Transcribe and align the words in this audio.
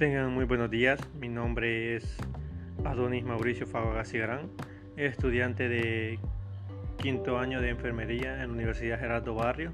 Tengan 0.00 0.32
muy 0.32 0.46
buenos 0.46 0.70
días, 0.70 0.98
mi 1.20 1.28
nombre 1.28 1.94
es 1.94 2.16
Adonis 2.86 3.22
Mauricio 3.22 3.66
Fagagas 3.66 4.14
estudiante 4.96 5.68
de 5.68 6.18
quinto 6.96 7.38
año 7.38 7.60
de 7.60 7.68
enfermería 7.68 8.42
en 8.42 8.48
la 8.48 8.54
Universidad 8.54 8.98
Gerardo 8.98 9.34
Barrio, 9.34 9.72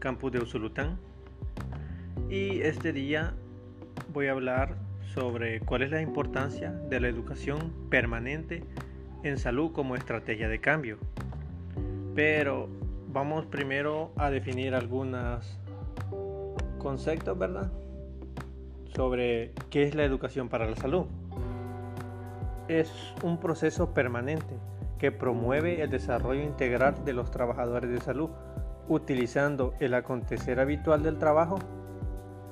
campus 0.00 0.32
de 0.32 0.40
Usulután. 0.40 0.98
Y 2.28 2.58
este 2.62 2.92
día 2.92 3.34
voy 4.12 4.26
a 4.26 4.32
hablar 4.32 4.74
sobre 5.14 5.60
cuál 5.60 5.82
es 5.82 5.92
la 5.92 6.02
importancia 6.02 6.72
de 6.72 6.98
la 6.98 7.06
educación 7.06 7.72
permanente 7.88 8.64
en 9.22 9.38
salud 9.38 9.70
como 9.70 9.94
estrategia 9.94 10.48
de 10.48 10.60
cambio. 10.60 10.98
Pero 12.16 12.68
vamos 13.12 13.46
primero 13.46 14.10
a 14.16 14.28
definir 14.28 14.74
algunos 14.74 15.56
conceptos, 16.80 17.38
¿verdad? 17.38 17.70
Sobre 18.98 19.52
qué 19.70 19.84
es 19.84 19.94
la 19.94 20.02
educación 20.02 20.48
para 20.48 20.68
la 20.68 20.74
salud. 20.74 21.06
Es 22.66 22.92
un 23.22 23.38
proceso 23.38 23.94
permanente 23.94 24.58
que 24.98 25.12
promueve 25.12 25.80
el 25.82 25.88
desarrollo 25.88 26.42
integral 26.42 27.04
de 27.04 27.12
los 27.12 27.30
trabajadores 27.30 27.90
de 27.90 28.00
salud, 28.00 28.30
utilizando 28.88 29.72
el 29.78 29.94
acontecer 29.94 30.58
habitual 30.58 31.04
del 31.04 31.16
trabajo, 31.16 31.60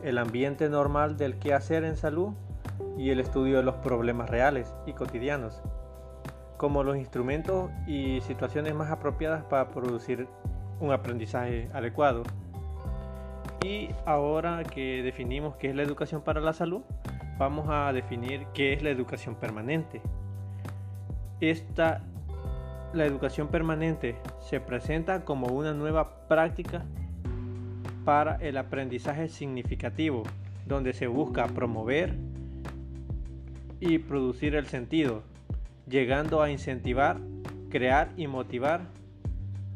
el 0.05 0.19
ambiente 0.19 0.69
normal 0.69 1.17
del 1.17 1.37
quehacer 1.41 1.83
en 1.83 1.97
salud 1.97 2.29
y 2.97 3.11
el 3.11 3.19
estudio 3.19 3.57
de 3.57 3.65
los 3.65 3.75
problemas 3.79 4.31
reales 4.31 4.73
y 4.87 4.93
cotidianos, 4.93 5.61
como 6.59 6.85
los 6.85 6.97
instrumentos 6.97 7.73
y 7.89 8.21
situaciones 8.21 8.73
más 8.73 8.93
apropiadas 8.93 9.43
para 9.43 9.71
producir 9.71 10.29
un 10.79 10.93
aprendizaje 10.93 11.69
adecuado. 11.75 12.23
Y 13.67 13.91
ahora 14.05 14.63
que 14.63 15.03
definimos 15.03 15.57
qué 15.57 15.71
es 15.71 15.75
la 15.75 15.83
educación 15.83 16.23
para 16.23 16.41
la 16.41 16.53
salud, 16.53 16.83
vamos 17.37 17.67
a 17.69 17.93
definir 17.93 18.47
qué 18.55 18.73
es 18.73 18.81
la 18.81 18.91
educación 18.91 19.35
permanente. 19.35 20.01
Esta, 21.41 22.05
la 22.93 23.05
educación 23.07 23.49
permanente 23.49 24.15
se 24.39 24.61
presenta 24.61 25.25
como 25.25 25.49
una 25.49 25.75
nueva 25.75 26.29
práctica 26.29 26.85
para 28.05 28.37
el 28.37 28.57
aprendizaje 28.57 29.27
significativo, 29.27 30.23
donde 30.65 30.93
se 30.93 31.09
busca 31.09 31.49
promover 31.49 32.15
y 33.81 33.99
producir 33.99 34.55
el 34.55 34.67
sentido, 34.67 35.25
llegando 35.89 36.41
a 36.41 36.53
incentivar, 36.53 37.19
crear 37.69 38.13
y 38.17 38.29
motivar 38.29 38.83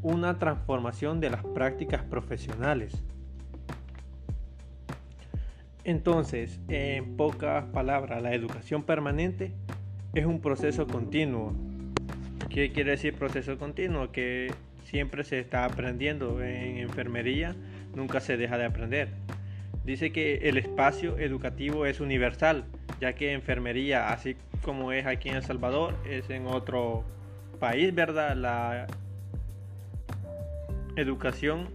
una 0.00 0.38
transformación 0.38 1.18
de 1.18 1.30
las 1.30 1.44
prácticas 1.44 2.04
profesionales. 2.04 3.02
Entonces, 5.84 6.60
en 6.68 7.16
pocas 7.16 7.64
palabras, 7.66 8.22
la 8.22 8.34
educación 8.34 8.82
permanente 8.82 9.52
es 10.14 10.26
un 10.26 10.40
proceso 10.40 10.86
continuo. 10.86 11.54
¿Qué 12.50 12.72
quiere 12.72 12.92
decir 12.92 13.14
proceso 13.14 13.56
continuo? 13.58 14.12
Que 14.12 14.52
siempre 14.84 15.24
se 15.24 15.38
está 15.38 15.64
aprendiendo 15.64 16.42
en 16.42 16.78
enfermería, 16.78 17.54
nunca 17.94 18.20
se 18.20 18.36
deja 18.36 18.58
de 18.58 18.64
aprender. 18.66 19.08
Dice 19.84 20.12
que 20.12 20.48
el 20.48 20.58
espacio 20.58 21.16
educativo 21.18 21.86
es 21.86 22.00
universal, 22.00 22.64
ya 23.00 23.14
que 23.14 23.32
enfermería, 23.32 24.12
así 24.12 24.36
como 24.62 24.92
es 24.92 25.06
aquí 25.06 25.30
en 25.30 25.36
El 25.36 25.42
Salvador, 25.42 25.94
es 26.08 26.28
en 26.28 26.46
otro 26.46 27.04
país, 27.58 27.94
¿verdad? 27.94 28.36
La 28.36 28.86
educación 30.96 31.68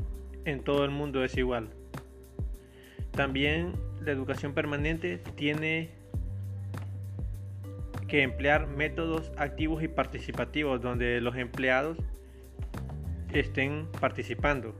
en 0.45 0.61
todo 0.61 0.85
el 0.85 0.91
mundo 0.91 1.23
es 1.23 1.35
igual. 1.37 1.69
También 3.11 3.71
la 4.05 4.11
educación 4.11 4.53
permanente 4.53 5.17
tiene 5.35 5.89
que 8.07 8.21
emplear 8.21 8.67
métodos 8.67 9.31
activos 9.37 9.81
y 9.81 9.87
participativos 9.87 10.81
donde 10.81 11.19
los 11.21 11.35
empleados 11.35 11.97
estén 13.33 13.87
participando. 13.99 14.75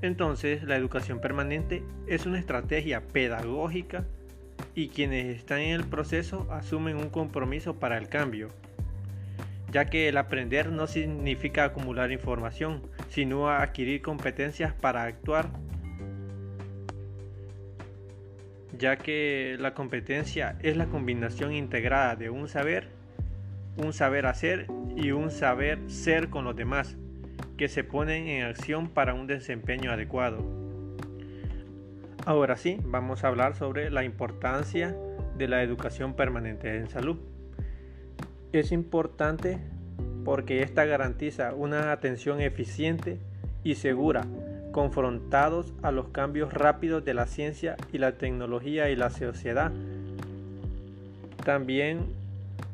Entonces, 0.00 0.62
la 0.62 0.76
educación 0.76 1.20
permanente 1.20 1.82
es 2.06 2.24
una 2.24 2.38
estrategia 2.38 3.02
pedagógica 3.08 4.06
y 4.74 4.88
quienes 4.88 5.36
están 5.36 5.58
en 5.58 5.72
el 5.72 5.84
proceso 5.84 6.46
asumen 6.50 6.96
un 6.96 7.10
compromiso 7.10 7.78
para 7.78 7.98
el 7.98 8.08
cambio, 8.08 8.48
ya 9.72 9.86
que 9.86 10.08
el 10.08 10.16
aprender 10.16 10.70
no 10.70 10.86
significa 10.86 11.64
acumular 11.64 12.12
información, 12.12 12.80
sino 13.08 13.50
adquirir 13.50 14.00
competencias 14.00 14.72
para 14.72 15.02
actuar 15.02 15.50
ya 18.80 18.96
que 18.96 19.56
la 19.60 19.74
competencia 19.74 20.56
es 20.62 20.76
la 20.76 20.86
combinación 20.86 21.52
integrada 21.52 22.16
de 22.16 22.30
un 22.30 22.48
saber, 22.48 22.88
un 23.76 23.92
saber 23.92 24.24
hacer 24.26 24.66
y 24.96 25.12
un 25.12 25.30
saber 25.30 25.78
ser 25.88 26.30
con 26.30 26.44
los 26.44 26.56
demás, 26.56 26.96
que 27.58 27.68
se 27.68 27.84
ponen 27.84 28.26
en 28.26 28.44
acción 28.44 28.88
para 28.88 29.12
un 29.12 29.26
desempeño 29.26 29.92
adecuado. 29.92 30.42
Ahora 32.24 32.56
sí, 32.56 32.78
vamos 32.82 33.22
a 33.22 33.28
hablar 33.28 33.54
sobre 33.54 33.90
la 33.90 34.02
importancia 34.02 34.96
de 35.36 35.46
la 35.46 35.62
educación 35.62 36.14
permanente 36.14 36.74
en 36.74 36.88
salud. 36.88 37.18
Es 38.52 38.72
importante 38.72 39.58
porque 40.24 40.62
esta 40.62 40.86
garantiza 40.86 41.54
una 41.54 41.92
atención 41.92 42.40
eficiente 42.40 43.18
y 43.62 43.74
segura 43.74 44.26
confrontados 44.72 45.72
a 45.82 45.90
los 45.90 46.08
cambios 46.08 46.52
rápidos 46.52 47.04
de 47.04 47.14
la 47.14 47.26
ciencia 47.26 47.76
y 47.92 47.98
la 47.98 48.12
tecnología 48.12 48.90
y 48.90 48.96
la 48.96 49.10
sociedad. 49.10 49.72
También 51.44 52.06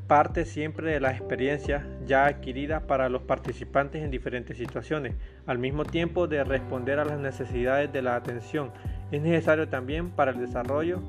parte 0.06 0.44
siempre 0.44 0.92
de 0.92 1.00
la 1.00 1.10
experiencia 1.10 1.84
ya 2.06 2.26
adquirida 2.26 2.80
para 2.80 3.08
los 3.08 3.22
participantes 3.22 4.02
en 4.02 4.10
diferentes 4.10 4.56
situaciones, 4.56 5.14
al 5.46 5.58
mismo 5.58 5.84
tiempo 5.84 6.28
de 6.28 6.44
responder 6.44 6.98
a 6.98 7.04
las 7.04 7.18
necesidades 7.18 7.92
de 7.92 8.02
la 8.02 8.16
atención. 8.16 8.70
Es 9.10 9.22
necesario 9.22 9.68
también 9.68 10.10
para 10.10 10.30
el 10.30 10.38
desarrollo 10.38 11.00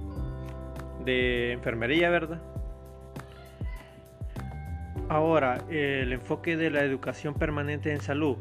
de 1.06 1.54
enfermería, 1.54 2.10
¿verdad? 2.10 2.40
Ahora, 5.10 5.60
el 5.70 6.12
enfoque 6.12 6.58
de 6.58 6.70
la 6.70 6.82
educación 6.82 7.34
permanente 7.34 7.94
en 7.94 8.02
salud 8.02 8.38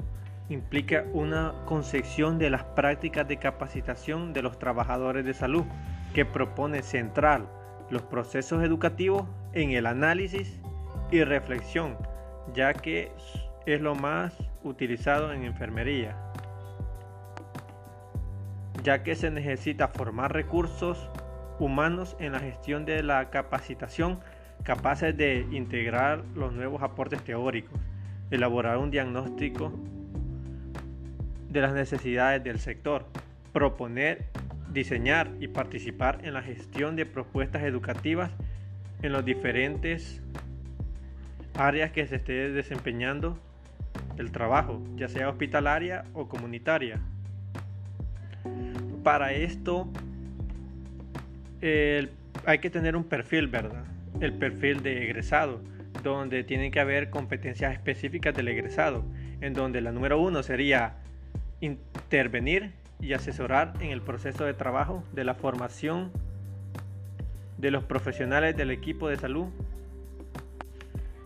implica 0.49 1.05
una 1.12 1.55
concepción 1.65 2.39
de 2.39 2.51
las 2.51 2.62
prácticas 2.62 3.27
de 3.27 3.39
capacitación 3.39 4.33
de 4.33 4.43
los 4.43 4.59
trabajadores 4.59 5.25
de 5.25 5.34
salud 5.34 5.65
que 6.15 6.25
propone 6.25 6.83
central 6.83 7.49
los 7.91 8.03
procesos 8.03 8.62
educativos 8.62 9.25
en 9.53 9.71
el 9.71 9.87
análisis 9.87 10.61
y 11.11 11.23
reflexión, 11.25 11.97
ya 12.55 12.75
que 12.75 13.12
es 13.65 13.81
lo 13.81 13.95
más 13.95 14.37
utilizado 14.62 15.33
en 15.33 15.45
enfermería, 15.45 16.17
ya 18.83 19.03
que 19.03 19.15
se 19.15 19.31
necesita 19.31 19.89
formar 19.89 20.33
recursos 20.33 21.11
humanos 21.59 22.17
en 22.21 22.33
la 22.33 22.41
gestión 22.41 22.84
de 22.84 23.03
la 23.03 23.31
capacitación 23.31 24.21
capaces 24.63 25.17
de 25.17 25.47
integrar 25.53 26.25
los 26.34 26.53
nuevos 26.53 26.83
aportes 26.83 27.23
teóricos, 27.23 27.78
elaborar 28.31 28.78
un 28.78 28.91
diagnóstico 28.91 29.73
de 31.49 31.61
las 31.61 31.73
necesidades 31.73 32.43
del 32.43 32.59
sector, 32.59 33.07
proponer, 33.53 34.27
diseñar 34.73 35.31
y 35.41 35.49
participar 35.49 36.19
en 36.23 36.34
la 36.34 36.43
gestión 36.43 36.97
de 36.97 37.07
propuestas 37.07 37.62
educativas 37.62 38.31
en 39.03 39.12
los 39.12 39.25
diferentes 39.25 40.23
áreas 41.55 41.91
que 41.93 42.07
se 42.07 42.17
esté 42.17 42.51
desempeñando 42.51 43.39
el 44.19 44.31
trabajo, 44.31 44.83
ya 44.97 45.09
sea 45.09 45.29
hospitalaria 45.29 46.05
o 46.12 46.28
comunitaria. 46.28 47.01
Para 49.03 49.33
esto 49.33 49.89
hay 51.63 52.59
que 52.59 52.71
tener 52.71 52.97
un 52.97 53.04
perfil, 53.04 53.49
¿verdad? 53.49 53.84
El 54.21 54.34
perfil 54.34 54.83
de 54.83 55.04
egresado, 55.04 55.60
donde 56.03 56.45
tienen 56.45 56.71
que 56.71 56.81
haber 56.81 57.10
competencias 57.10 57.72
específicas 57.72 58.34
del 58.34 58.49
egresado, 58.49 59.04
en 59.41 59.53
donde 59.54 59.81
la 59.81 59.92
número 59.92 60.21
uno 60.21 60.42
sería 60.42 60.97
intervenir 61.60 62.72
y 63.00 63.12
asesorar 63.12 63.74
en 63.80 63.91
el 63.91 64.03
proceso 64.03 64.44
de 64.44 64.54
trabajo 64.54 65.04
de 65.12 65.24
la 65.24 65.34
formación 65.34 66.10
de 67.58 67.70
los 67.70 67.84
profesionales 67.84 68.56
del 68.56 68.70
equipo 68.70 69.08
de 69.08 69.16
salud. 69.16 69.47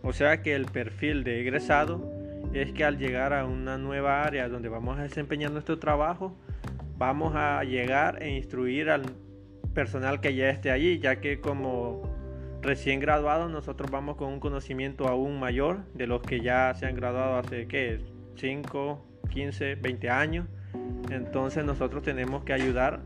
O 0.02 0.14
sea 0.14 0.42
que 0.42 0.56
el 0.56 0.66
perfil 0.66 1.24
de 1.24 1.42
egresado 1.42 2.12
es 2.54 2.72
que 2.72 2.86
al 2.86 2.98
llegar 2.98 3.34
a 3.34 3.46
una 3.46 3.78
nueva 3.78 4.24
área 4.24 4.48
donde 4.48 4.70
vamos 4.70 4.98
a 4.98 5.04
desempeñar 5.04 5.52
nuestro 5.52 5.78
trabajo, 5.80 6.36
vamos 6.98 7.36
a 7.36 7.64
llegar 7.64 8.24
e 8.24 8.30
instruir 8.30 8.90
al 8.90 9.04
personal 9.74 10.22
que 10.22 10.34
ya 10.34 10.50
esté 10.50 10.72
allí, 10.72 11.00
ya 11.00 11.18
que 11.18 11.42
como 11.42 12.15
recién 12.62 13.00
graduados 13.00 13.52
nosotros 13.52 13.92
vamos 13.92 14.16
con 14.18 14.30
un 14.30 14.40
conocimiento 14.40 15.08
aún 15.08 15.40
mayor 15.40 15.86
de 15.94 16.08
los 16.08 16.22
que 16.22 16.42
ya 16.42 16.74
se 16.74 16.86
han 16.86 16.96
graduado 16.96 17.38
hace 17.38 17.68
¿qué? 17.68 18.00
5, 18.36 19.06
15, 19.30 19.76
20 19.76 20.10
años. 20.10 20.48
Entonces 21.10 21.64
nosotros 21.64 22.04
tenemos 22.04 22.44
que 22.44 22.54
ayudar 22.54 23.02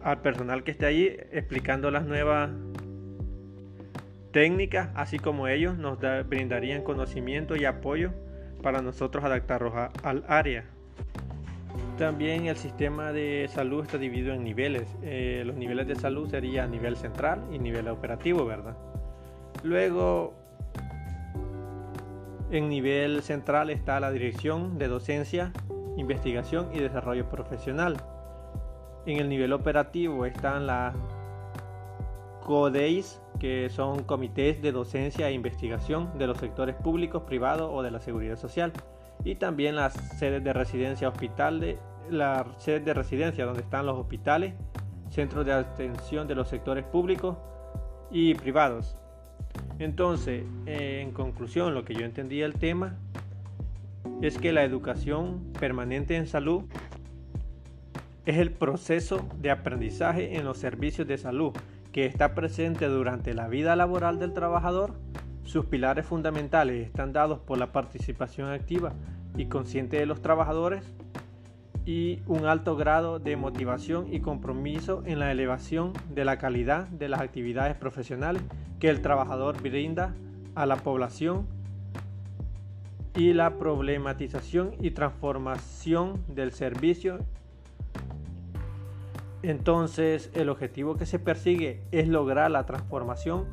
al 0.00 0.20
personal 0.20 0.62
que 0.62 0.70
esté 0.70 0.86
allí 0.86 1.06
explicando 1.32 1.90
las 1.90 2.06
nuevas 2.06 2.50
técnicas, 4.32 4.90
así 4.94 5.18
como 5.18 5.48
ellos 5.48 5.78
nos 5.78 5.98
brindarían 6.28 6.82
conocimiento 6.82 7.56
y 7.56 7.64
apoyo 7.64 8.12
para 8.62 8.82
nosotros 8.82 9.24
adaptarnos 9.24 9.72
al 10.02 10.24
área. 10.28 10.75
También 11.98 12.44
el 12.44 12.58
sistema 12.58 13.10
de 13.10 13.48
salud 13.48 13.82
está 13.82 13.96
dividido 13.96 14.34
en 14.34 14.44
niveles. 14.44 14.94
Eh, 15.02 15.44
los 15.46 15.56
niveles 15.56 15.88
de 15.88 15.96
salud 15.96 16.28
serían 16.28 16.70
nivel 16.70 16.94
central 16.96 17.42
y 17.50 17.58
nivel 17.58 17.88
operativo, 17.88 18.44
¿verdad? 18.44 18.76
Luego, 19.62 20.34
en 22.50 22.68
nivel 22.68 23.22
central 23.22 23.70
está 23.70 23.98
la 23.98 24.10
dirección 24.10 24.76
de 24.76 24.88
docencia, 24.88 25.52
investigación 25.96 26.68
y 26.74 26.80
desarrollo 26.80 27.30
profesional. 27.30 27.96
En 29.06 29.18
el 29.18 29.30
nivel 29.30 29.54
operativo 29.54 30.26
están 30.26 30.66
las 30.66 30.94
CODEIS, 32.44 33.22
que 33.40 33.70
son 33.70 34.02
comités 34.02 34.60
de 34.60 34.70
docencia 34.70 35.30
e 35.30 35.32
investigación 35.32 36.18
de 36.18 36.26
los 36.26 36.36
sectores 36.36 36.74
públicos, 36.76 37.22
privados 37.22 37.70
o 37.72 37.82
de 37.82 37.90
la 37.90 38.00
seguridad 38.00 38.36
social 38.36 38.74
y 39.26 39.34
también 39.34 39.74
las 39.74 39.92
sedes 40.18 40.42
de 40.44 40.52
residencia 40.52 41.08
hospital 41.08 41.58
de 41.58 41.78
la 42.08 42.46
sede 42.58 42.78
de 42.78 42.94
residencia 42.94 43.44
donde 43.44 43.62
están 43.62 43.84
los 43.84 43.98
hospitales, 43.98 44.54
centros 45.10 45.44
de 45.44 45.52
atención 45.52 46.28
de 46.28 46.36
los 46.36 46.48
sectores 46.48 46.84
públicos 46.84 47.36
y 48.12 48.34
privados. 48.34 48.96
Entonces, 49.80 50.44
en 50.66 51.10
conclusión, 51.10 51.74
lo 51.74 51.84
que 51.84 51.94
yo 51.94 52.04
entendí 52.04 52.38
del 52.38 52.54
tema 52.54 52.94
es 54.22 54.38
que 54.38 54.52
la 54.52 54.62
educación 54.62 55.52
permanente 55.58 56.14
en 56.16 56.28
salud 56.28 56.62
es 58.26 58.36
el 58.38 58.52
proceso 58.52 59.28
de 59.40 59.50
aprendizaje 59.50 60.36
en 60.36 60.44
los 60.44 60.58
servicios 60.58 61.08
de 61.08 61.18
salud 61.18 61.52
que 61.90 62.06
está 62.06 62.32
presente 62.36 62.86
durante 62.86 63.34
la 63.34 63.48
vida 63.48 63.74
laboral 63.74 64.20
del 64.20 64.32
trabajador. 64.32 64.94
Sus 65.42 65.66
pilares 65.66 66.06
fundamentales 66.06 66.86
están 66.86 67.12
dados 67.12 67.40
por 67.40 67.58
la 67.58 67.72
participación 67.72 68.50
activa 68.50 68.92
y 69.36 69.46
consciente 69.46 69.98
de 69.98 70.06
los 70.06 70.22
trabajadores 70.22 70.84
y 71.84 72.20
un 72.26 72.46
alto 72.46 72.76
grado 72.76 73.20
de 73.20 73.36
motivación 73.36 74.12
y 74.12 74.20
compromiso 74.20 75.02
en 75.06 75.20
la 75.20 75.30
elevación 75.30 75.92
de 76.12 76.24
la 76.24 76.36
calidad 76.36 76.88
de 76.88 77.08
las 77.08 77.20
actividades 77.20 77.76
profesionales 77.76 78.42
que 78.80 78.88
el 78.88 79.02
trabajador 79.02 79.62
brinda 79.62 80.14
a 80.56 80.66
la 80.66 80.76
población 80.76 81.46
y 83.14 83.32
la 83.32 83.56
problematización 83.56 84.74
y 84.80 84.90
transformación 84.90 86.22
del 86.28 86.52
servicio. 86.52 87.18
Entonces, 89.42 90.30
el 90.34 90.48
objetivo 90.48 90.96
que 90.96 91.06
se 91.06 91.18
persigue 91.18 91.82
es 91.92 92.08
lograr 92.08 92.50
la 92.50 92.66
transformación 92.66 93.46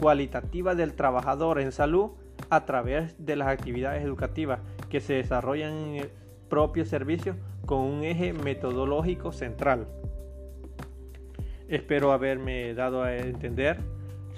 cualitativa 0.00 0.74
del 0.74 0.94
trabajador 0.94 1.60
en 1.60 1.72
salud 1.72 2.12
a 2.48 2.64
través 2.64 3.14
de 3.18 3.36
las 3.36 3.48
actividades 3.48 4.02
educativas 4.02 4.60
que 4.90 5.00
se 5.00 5.14
desarrollan 5.14 5.72
en 5.72 5.94
el 5.94 6.10
propio 6.50 6.84
servicio 6.84 7.36
con 7.64 7.80
un 7.80 8.04
eje 8.04 8.34
metodológico 8.34 9.32
central. 9.32 9.86
Espero 11.68 12.12
haberme 12.12 12.74
dado 12.74 13.04
a 13.04 13.16
entender 13.16 13.78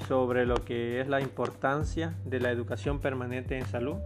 sobre 0.06 0.44
lo 0.44 0.56
que 0.56 1.00
es 1.00 1.08
la 1.08 1.20
importancia 1.20 2.14
de 2.24 2.40
la 2.40 2.50
educación 2.50 3.00
permanente 3.00 3.56
en 3.56 3.66
salud. 3.66 3.96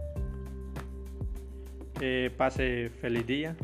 Eh, 1.99 2.31
pase 2.37 2.89
feliz 3.01 3.27
día. 3.27 3.55